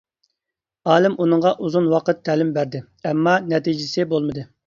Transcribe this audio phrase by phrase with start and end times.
[0.93, 4.47] ئالىم ئۇنىڭغا ئۇزاق ۋاقىت تەلىم بەردى، ئەمما نەتىجىسى بولمىدى.